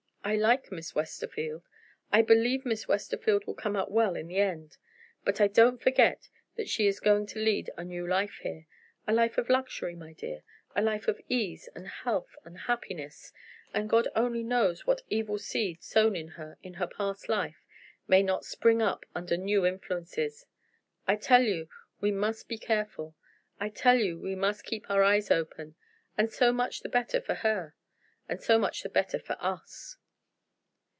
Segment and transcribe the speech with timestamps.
[0.23, 1.63] I like Miss Westerfield;
[2.11, 4.77] I believe Miss Westerfield will come out well in the end.
[5.25, 8.67] But I don't forget that she is going to lead a new life here
[9.07, 10.43] a life of luxury, my dear;
[10.75, 13.33] a life of ease and health and happiness
[13.73, 17.65] and God only knows what evil seed sown in her, in her past life,
[18.07, 20.45] may not spring up under new influences.
[21.07, 21.67] I tell you
[21.99, 23.15] we must be careful;
[23.59, 25.73] I tell you we must keep our eyes open.
[26.15, 27.73] And so much the better for Her.
[28.29, 29.97] And so much the better for Us."